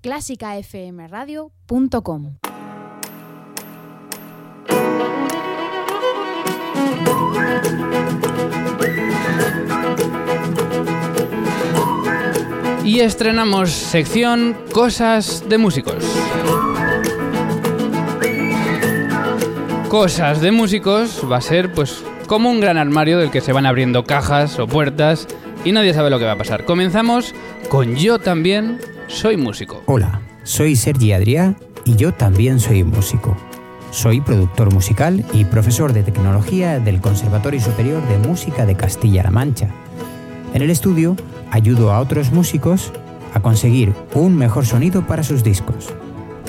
[0.00, 2.36] clásicafmradio.com.
[12.84, 16.04] Y estrenamos sección Cosas de músicos.
[19.88, 23.66] Cosas de músicos va a ser pues como un gran armario del que se van
[23.66, 25.28] abriendo cajas o puertas
[25.64, 26.64] y nadie sabe lo que va a pasar.
[26.64, 27.34] Comenzamos
[27.68, 28.78] con Yo también
[29.10, 29.82] soy músico.
[29.86, 33.36] Hola, soy Sergi Adrià y yo también soy músico.
[33.90, 39.68] Soy productor musical y profesor de tecnología del Conservatorio Superior de Música de Castilla-La Mancha.
[40.54, 41.16] En el estudio
[41.50, 42.92] ayudo a otros músicos
[43.34, 45.88] a conseguir un mejor sonido para sus discos,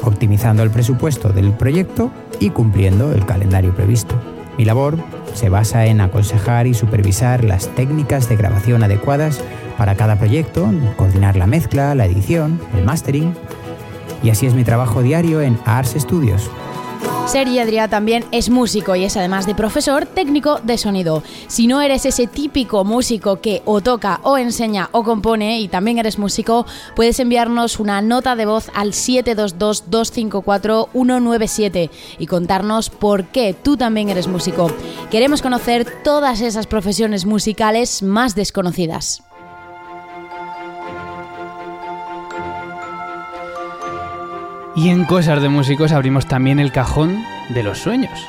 [0.04, 4.16] optimizando el presupuesto del proyecto y cumpliendo el calendario previsto.
[4.62, 5.00] Mi labor
[5.34, 9.44] se basa en aconsejar y supervisar las técnicas de grabación adecuadas
[9.76, 13.34] para cada proyecto, coordinar la mezcla, la edición, el mastering.
[14.22, 16.52] Y así es mi trabajo diario en Ars Studios,
[17.32, 21.24] Sergi Adrià también es músico y es además de profesor técnico de sonido.
[21.48, 25.98] Si no eres ese típico músico que o toca o enseña o compone y también
[25.98, 33.77] eres músico, puedes enviarnos una nota de voz al 722-254-197 y contarnos por qué tú
[33.77, 34.70] también eres músico.
[35.10, 39.23] Queremos conocer todas esas profesiones musicales más desconocidas.
[44.74, 48.27] Y en Cosas de Músicos abrimos también el cajón de los sueños.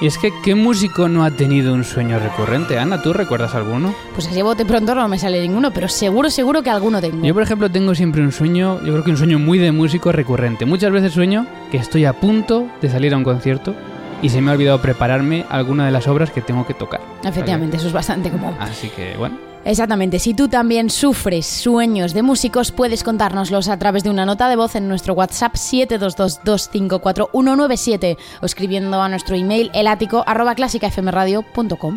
[0.00, 2.78] Y es que, ¿qué músico no ha tenido un sueño recurrente?
[2.78, 3.94] Ana, ¿tú recuerdas alguno?
[4.14, 7.24] Pues así bote pronto no me sale ninguno, pero seguro, seguro que alguno tengo.
[7.24, 10.12] Yo, por ejemplo, tengo siempre un sueño, yo creo que un sueño muy de músico
[10.12, 10.66] recurrente.
[10.66, 13.74] Muchas veces sueño que estoy a punto de salir a un concierto
[14.22, 17.00] y se me ha olvidado prepararme alguna de las obras que tengo que tocar.
[17.24, 18.54] Efectivamente, eso es bastante común.
[18.58, 19.36] Así que, bueno.
[19.64, 24.48] Exactamente, si tú también sufres sueños de músicos, puedes contárnoslos a través de una nota
[24.48, 31.96] de voz en nuestro WhatsApp 722254197 o escribiendo a nuestro email elático arroba clásicafmradio.com.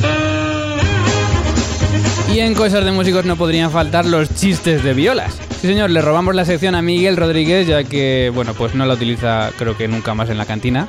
[2.33, 5.37] Y en Cosas de Músicos no podrían faltar los chistes de violas.
[5.61, 8.95] Sí, señor, le robamos la sección a Miguel Rodríguez, ya que, bueno, pues no la
[8.95, 10.87] utiliza creo que nunca más en la cantina.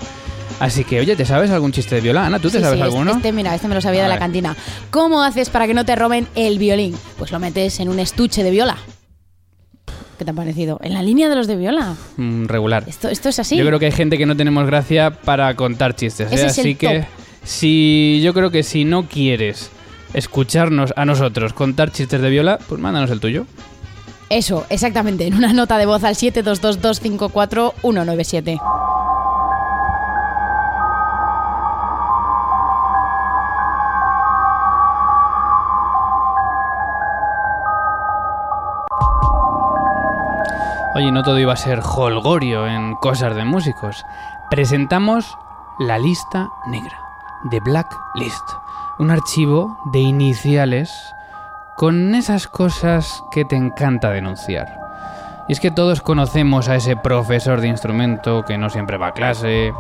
[0.61, 2.27] Así que, oye, ¿te sabes algún chiste de viola?
[2.27, 3.13] Ana, ¿tú te sabes sí, alguno?
[3.13, 4.55] Este, mira, este me lo sabía A de la cantina.
[4.91, 6.95] ¿Cómo haces para que no te roben el violín?
[7.19, 8.77] Pues lo metes en un estuche de viola.
[10.19, 10.79] ¿Qué te ha parecido?
[10.83, 11.95] En la línea de los de viola.
[12.19, 12.85] Mm, regular.
[12.87, 13.57] Esto, esto es así.
[13.57, 16.31] Yo creo que hay gente que no tenemos gracia para contar chistes.
[16.31, 16.35] ¿eh?
[16.35, 17.07] Ese es el Así que, top.
[17.43, 19.71] si yo creo que si no quieres
[20.13, 23.47] escucharnos a nosotros contar chistes de viola, pues mándanos el tuyo.
[24.29, 28.61] Eso, exactamente, en una nota de voz al 722254197.
[41.01, 44.05] Oye, no todo iba a ser holgorio en cosas de músicos.
[44.51, 45.39] Presentamos
[45.79, 47.01] la lista negra,
[47.45, 48.45] de Black List,
[48.99, 51.15] un archivo de iniciales
[51.75, 54.79] con esas cosas que te encanta denunciar.
[55.49, 59.15] Y es que todos conocemos a ese profesor de instrumento que no siempre va a
[59.15, 59.73] clase,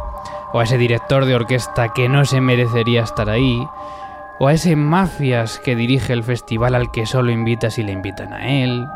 [0.54, 3.69] o a ese director de orquesta que no se merecería estar ahí,
[4.38, 8.32] o a ese mafias que dirige el festival al que solo invita si le invitan
[8.32, 8.87] a él,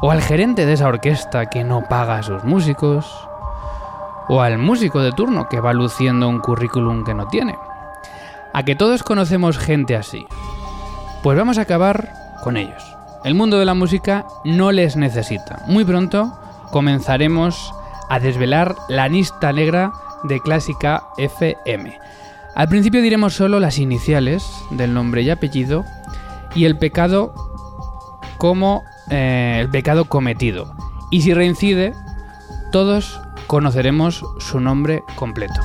[0.00, 3.06] o al gerente de esa orquesta que no paga a sus músicos,
[4.28, 7.58] o al músico de turno que va luciendo un currículum que no tiene.
[8.52, 10.24] A que todos conocemos gente así.
[11.22, 12.12] Pues vamos a acabar
[12.44, 12.96] con ellos.
[13.24, 15.64] El mundo de la música no les necesita.
[15.66, 16.32] Muy pronto
[16.70, 17.74] comenzaremos
[18.08, 21.98] a desvelar la lista negra de Clásica FM.
[22.54, 25.84] Al principio diremos solo las iniciales del nombre y apellido
[26.54, 27.34] y el pecado
[28.38, 30.74] como eh, el pecado cometido.
[31.10, 31.92] Y si reincide,
[32.72, 35.60] todos conoceremos su nombre completo.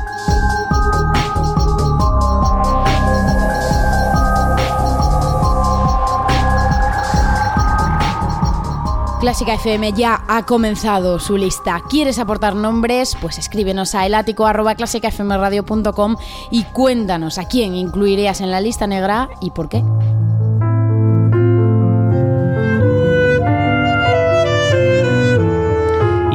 [9.25, 11.81] Clásica FM ya ha comenzado su lista.
[11.90, 13.17] ¿Quieres aportar nombres?
[13.20, 16.17] Pues escríbenos a elático.clásicafmradio.com
[16.52, 19.84] y cuéntanos a quién incluirías en la lista negra y por qué.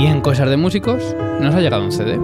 [0.00, 2.18] Y en Cosas de Músicos nos ha llegado un CD.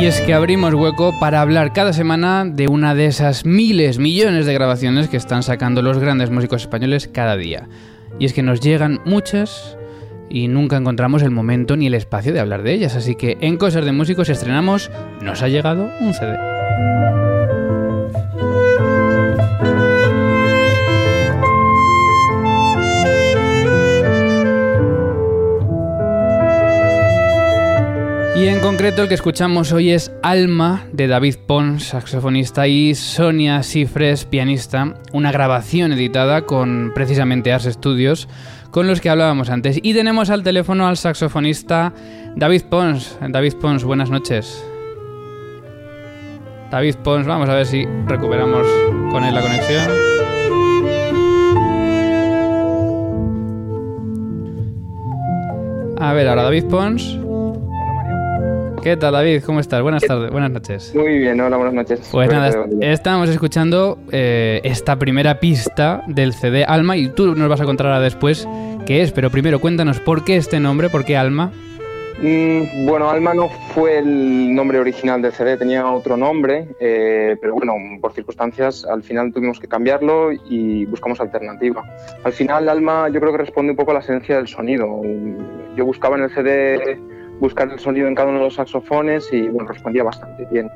[0.00, 4.46] Y es que abrimos hueco para hablar cada semana de una de esas miles, millones
[4.46, 7.68] de grabaciones que están sacando los grandes músicos españoles cada día.
[8.18, 9.76] Y es que nos llegan muchas
[10.28, 12.96] y nunca encontramos el momento ni el espacio de hablar de ellas.
[12.96, 14.90] Así que en Cosas de Músicos estrenamos
[15.20, 17.33] Nos ha llegado un CD.
[28.36, 33.62] Y en concreto el que escuchamos hoy es Alma de David Pons, saxofonista, y Sonia
[33.62, 38.28] Sifres, pianista, una grabación editada con precisamente Ars Studios,
[38.72, 39.78] con los que hablábamos antes.
[39.80, 41.92] Y tenemos al teléfono al saxofonista
[42.34, 43.16] David Pons.
[43.28, 44.64] David Pons, buenas noches.
[46.72, 48.66] David Pons, vamos a ver si recuperamos
[49.12, 49.84] con él la conexión.
[56.00, 57.23] A ver, ahora David Pons.
[58.84, 59.42] ¿Qué tal, David?
[59.46, 59.80] ¿Cómo estás?
[59.80, 60.94] Buenas tardes, buenas noches.
[60.94, 62.06] Muy bien, hola, buenas noches.
[62.12, 67.62] Pues nada, estábamos escuchando eh, esta primera pista del CD Alma y tú nos vas
[67.62, 68.46] a contar ahora después
[68.84, 71.50] qué es, pero primero cuéntanos por qué este nombre, por qué Alma.
[72.20, 77.54] Mm, bueno, Alma no fue el nombre original del CD, tenía otro nombre, eh, pero
[77.54, 77.72] bueno,
[78.02, 81.82] por circunstancias al final tuvimos que cambiarlo y buscamos alternativa.
[82.22, 85.00] Al final Alma yo creo que responde un poco a la esencia del sonido.
[85.74, 87.13] Yo buscaba en el CD
[87.44, 90.70] buscar el sonido en cada uno de los saxofones y bueno, respondía bastante bien.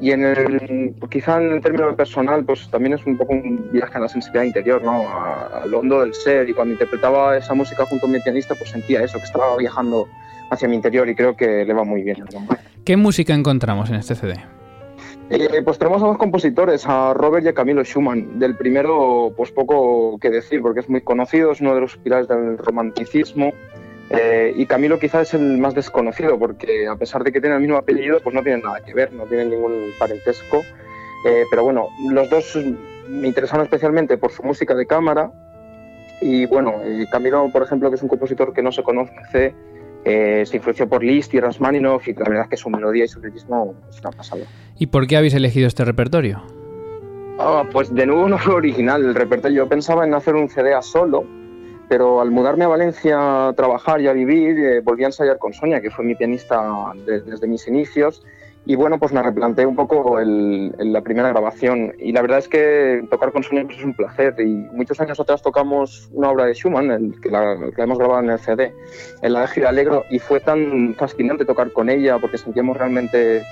[0.00, 3.96] Y en el, quizá en el término personal, pues también es un poco un viaje
[3.98, 5.04] a la sensibilidad interior, ¿no?
[5.08, 6.48] al hondo del ser.
[6.48, 10.06] Y cuando interpretaba esa música junto a mi pianista, pues sentía eso, que estaba viajando
[10.50, 12.24] hacia mi interior y creo que le va muy bien.
[12.84, 14.34] ¿Qué música encontramos en este CD?
[15.30, 18.38] Eh, pues tenemos a dos compositores, a Robert y a Camilo Schumann.
[18.38, 22.28] Del primero, pues poco que decir, porque es muy conocido, es uno de los pilares
[22.28, 23.52] del romanticismo.
[24.10, 27.62] Eh, y Camilo quizás es el más desconocido porque a pesar de que tiene el
[27.62, 30.62] mismo apellido, pues no tienen nada que ver, no tienen ningún parentesco.
[31.26, 32.58] Eh, pero bueno, los dos
[33.08, 35.30] me interesaron especialmente por su música de cámara
[36.20, 39.54] y bueno, eh, Camilo, por ejemplo, que es un compositor que no se conoce,
[40.04, 43.20] se influenció por Liszt y Rachmaninoff y la verdad es que su melodía y su
[43.20, 44.44] ritmo es una pasada.
[44.78, 46.42] ¿Y por qué habéis elegido este repertorio?
[47.38, 49.64] Ah, pues de nuevo no fue original el repertorio.
[49.64, 51.24] Yo pensaba en hacer un CD a solo,
[51.88, 55.52] pero al mudarme a Valencia a trabajar y a vivir, eh, volví a ensayar con
[55.52, 58.22] Sonia, que fue mi pianista desde mis inicios.
[58.66, 61.94] Y bueno, pues me replanteé un poco la primera grabación.
[61.98, 64.34] Y la verdad es que tocar con Sonia pues, es un placer.
[64.40, 68.28] Y muchos años atrás tocamos una obra de Schumann, el, que, la, hemos grabado en
[68.28, 68.74] el CD,
[69.22, 70.04] en la de Giralegro.
[70.10, 73.42] Y fue tan fascinante tocar con ella porque sentíamos realmente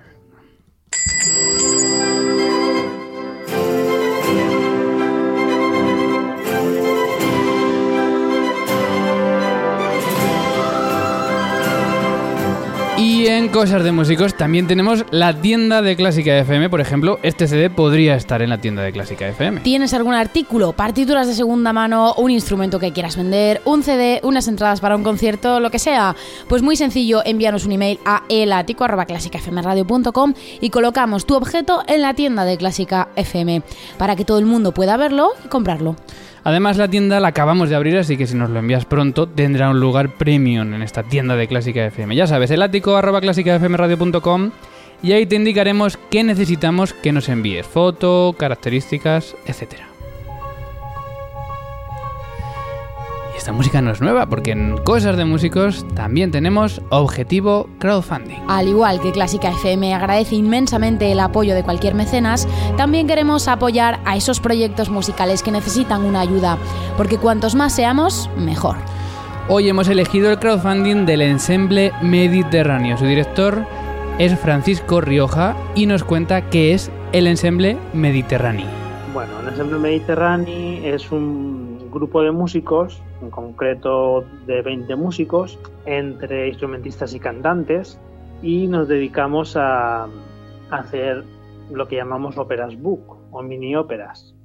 [13.24, 16.70] Y en Cosas de Músicos también tenemos la tienda de Clásica FM.
[16.70, 19.62] Por ejemplo, este CD podría estar en la tienda de Clásica FM.
[19.62, 24.50] ¿Tienes algún artículo, partituras de segunda mano, un instrumento que quieras vender, un CD, unas
[24.50, 26.18] entradas para un concierto, lo que sea?
[26.50, 32.44] Pues muy sencillo, envíanos un email a elatico.clásicafmradio.com y colocamos tu objeto en la tienda
[32.44, 33.62] de Clásica FM
[33.98, 35.96] para que todo el mundo pueda verlo y comprarlo.
[36.43, 39.69] Además, la tienda la acabamos de abrir, así que si nos lo envías pronto, tendrá
[39.69, 42.15] un lugar premium en esta tienda de Clásica FM.
[42.15, 44.51] Ya sabes, el ático arroba clásicafmradio.com
[45.01, 49.92] y ahí te indicaremos qué necesitamos que nos envíes, foto, características, etcétera.
[53.43, 58.39] Esta música no es nueva, porque en Cosas de Músicos también tenemos Objetivo Crowdfunding.
[58.47, 62.47] Al igual que Clásica FM agradece inmensamente el apoyo de cualquier mecenas,
[62.77, 66.57] también queremos apoyar a esos proyectos musicales que necesitan una ayuda,
[66.95, 68.77] porque cuantos más seamos, mejor.
[69.50, 72.97] Hoy hemos elegido el crowdfunding del ensemble Mediterráneo.
[72.97, 73.65] Su director
[74.19, 78.67] es Francisco Rioja y nos cuenta qué es el ensemble Mediterráneo.
[79.13, 81.62] Bueno, el ensemble Mediterráneo es un
[81.93, 88.00] grupo de músicos, en concreto de 20 músicos, entre instrumentistas y cantantes,
[88.41, 90.07] y nos dedicamos a
[90.69, 91.23] hacer
[91.71, 94.35] lo que llamamos óperas book o mini óperas.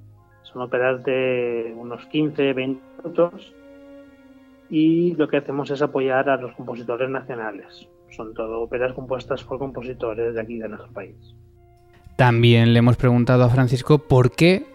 [0.42, 3.54] Son óperas de unos 15, 20 minutos
[4.70, 7.88] y lo que hacemos es apoyar a los compositores nacionales.
[8.10, 11.16] Son todo óperas compuestas por compositores de aquí de nuestro país.
[12.16, 14.66] También le hemos preguntado a Francisco por qué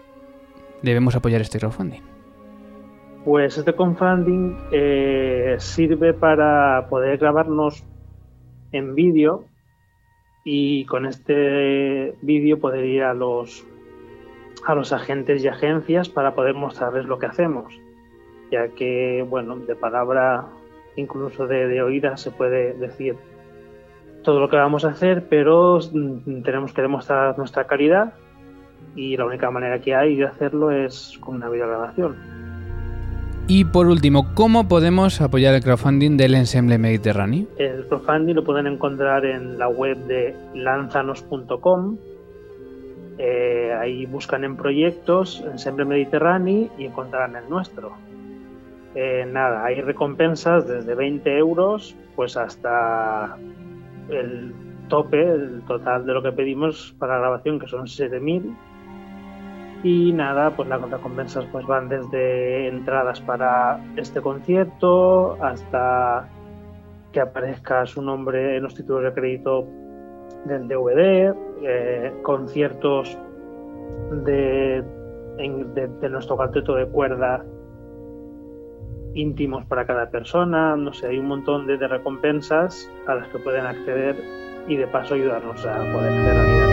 [0.82, 2.13] debemos apoyar este crowdfunding.
[3.24, 7.82] Pues este crowdfunding eh, sirve para poder grabarnos
[8.70, 9.46] en vídeo
[10.44, 13.66] y con este vídeo poder ir a los
[14.66, 17.74] a los agentes y agencias para poder mostrarles lo que hacemos
[18.50, 20.46] ya que bueno de palabra
[20.96, 23.16] incluso de, de oída se puede decir
[24.22, 25.78] todo lo que vamos a hacer pero
[26.44, 28.14] tenemos que demostrar nuestra calidad
[28.94, 32.43] y la única manera que hay de hacerlo es con una videograbación
[33.46, 37.46] y por último, ¿cómo podemos apoyar el crowdfunding del Ensemble Mediterráneo?
[37.58, 41.98] El crowdfunding lo pueden encontrar en la web de lanzanos.com.
[43.18, 47.92] Eh, ahí buscan en proyectos Ensemble Mediterráneo y encontrarán el nuestro.
[48.94, 53.36] Eh, nada, hay recompensas desde 20 euros pues hasta
[54.08, 54.54] el
[54.88, 58.54] tope, el total de lo que pedimos para la grabación, que son 7.000
[59.84, 66.26] y nada, pues las recompensas pues van desde entradas para este concierto hasta
[67.12, 69.68] que aparezca su nombre en los títulos de crédito
[70.46, 73.16] del DVD, eh, conciertos
[74.24, 74.82] de,
[75.36, 77.44] de, nuestro cuarteto de cuerda
[79.12, 83.66] íntimos para cada persona, no sé, hay un montón de, recompensas a las que pueden
[83.66, 84.16] acceder
[84.66, 86.63] y de paso ayudarnos a poder hacer realidad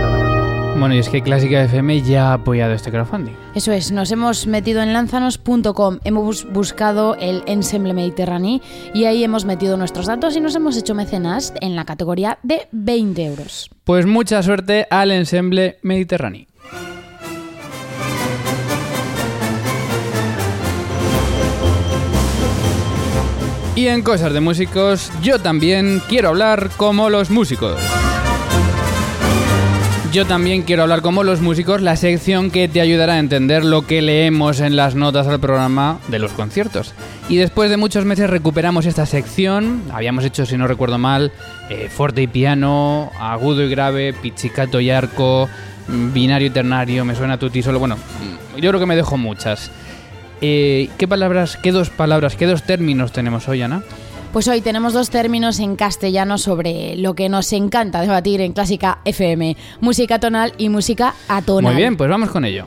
[0.81, 3.33] bueno, y es que Clásica FM ya ha apoyado este crowdfunding.
[3.53, 8.61] Eso es, nos hemos metido en lanzanos.com, hemos buscado el Ensemble Mediterráneo
[8.91, 12.67] y ahí hemos metido nuestros datos y nos hemos hecho mecenas en la categoría de
[12.71, 13.69] 20 euros.
[13.83, 16.47] Pues mucha suerte al Ensemble Mediterráneo.
[23.75, 27.79] Y en cosas de músicos, yo también quiero hablar como los músicos.
[30.11, 33.87] Yo también quiero hablar como los músicos, la sección que te ayudará a entender lo
[33.87, 36.93] que leemos en las notas del programa de los conciertos.
[37.29, 39.83] Y después de muchos meses recuperamos esta sección.
[39.89, 41.31] Habíamos hecho, si no recuerdo mal,
[41.69, 45.47] eh, fuerte y piano, agudo y grave, pizzicato y arco,
[45.87, 47.79] binario y ternario, me suena tutti solo.
[47.79, 47.95] Bueno,
[48.57, 49.71] yo creo que me dejo muchas.
[50.41, 53.81] Eh, ¿Qué palabras, qué dos palabras, qué dos términos tenemos hoy, Ana?
[54.33, 58.99] Pues hoy tenemos dos términos en castellano sobre lo que nos encanta debatir en Clásica
[59.03, 61.73] FM, música tonal y música atonal.
[61.73, 62.65] Muy bien, pues vamos con ello.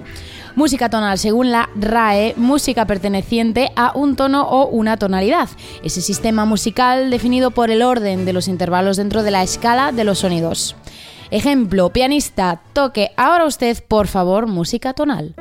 [0.57, 5.49] Música tonal, según la RAE, música perteneciente a un tono o una tonalidad.
[5.83, 10.05] Ese sistema musical definido por el orden de los intervalos dentro de la escala de
[10.05, 10.77] los sonidos.
[11.31, 15.35] Ejemplo, pianista, toque ahora usted, por favor, música tonal.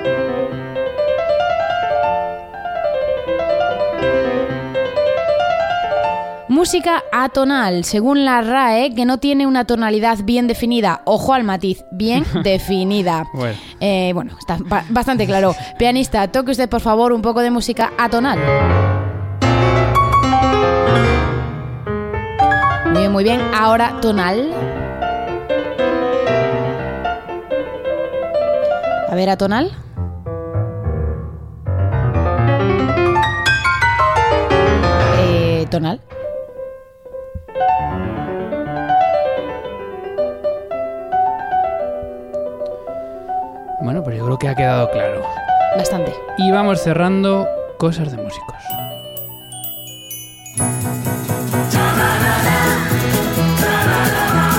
[6.63, 11.01] Música atonal, según la RAE, que no tiene una tonalidad bien definida.
[11.03, 13.25] Ojo al matiz, bien definida.
[13.33, 13.57] Bueno.
[13.81, 15.53] Eh, bueno, está bastante claro.
[15.77, 18.39] Pianista, toque usted por favor un poco de música atonal.
[22.85, 23.41] Muy bien, muy bien.
[23.53, 24.49] Ahora tonal.
[29.09, 29.69] A ver, atonal.
[35.19, 35.99] Eh, tonal.
[44.53, 45.23] Ha quedado claro.
[45.75, 46.13] Bastante.
[46.37, 48.55] Y vamos cerrando cosas de músicos.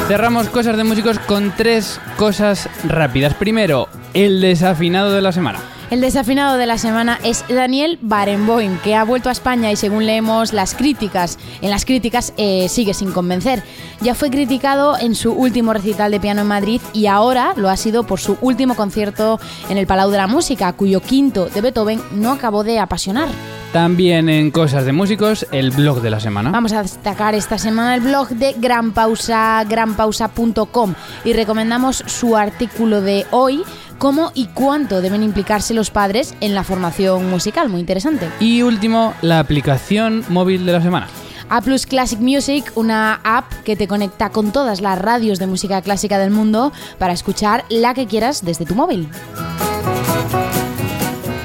[0.08, 3.34] Cerramos cosas de músicos con tres cosas rápidas.
[3.34, 5.60] Primero, el desafinado de la semana.
[5.94, 10.06] El desafinado de la semana es Daniel Barenboim, que ha vuelto a España y según
[10.06, 13.62] leemos las críticas, en las críticas eh, sigue sin convencer.
[14.00, 17.76] Ya fue criticado en su último recital de piano en Madrid y ahora lo ha
[17.76, 22.02] sido por su último concierto en el Palau de la Música, cuyo quinto de Beethoven
[22.10, 23.28] no acabó de apasionar.
[23.72, 26.50] También en Cosas de Músicos, el blog de la semana.
[26.50, 33.00] Vamos a destacar esta semana el blog de Gran Pausa, granpausa.com y recomendamos su artículo
[33.00, 33.62] de hoy
[34.04, 37.70] cómo y cuánto deben implicarse los padres en la formación musical.
[37.70, 38.28] Muy interesante.
[38.38, 41.08] Y último, la aplicación móvil de la semana.
[41.48, 45.80] A Plus Classic Music, una app que te conecta con todas las radios de música
[45.80, 49.08] clásica del mundo para escuchar la que quieras desde tu móvil.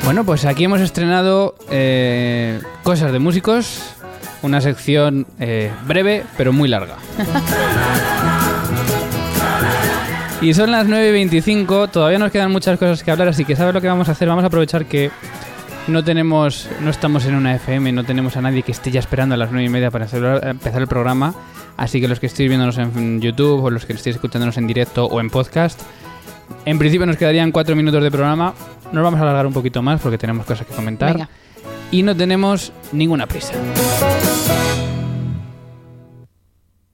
[0.03, 3.79] Bueno, pues aquí hemos estrenado eh, Cosas de Músicos,
[4.41, 6.97] una sección eh, breve pero muy larga.
[10.41, 13.81] y son las 9.25, todavía nos quedan muchas cosas que hablar, así que ¿sabes lo
[13.81, 14.27] que vamos a hacer?
[14.27, 15.11] Vamos a aprovechar que
[15.87, 19.35] no tenemos, no estamos en una FM, no tenemos a nadie que esté ya esperando
[19.35, 21.33] a las 9 y media para empezar el programa,
[21.77, 25.05] así que los que estéis viéndonos en YouTube o los que estéis escuchándonos en directo
[25.05, 25.81] o en podcast,
[26.65, 28.53] en principio nos quedarían 4 minutos de programa,
[28.91, 31.27] nos vamos a alargar un poquito más porque tenemos cosas que comentar.
[31.91, 33.53] Y no tenemos ninguna prisa.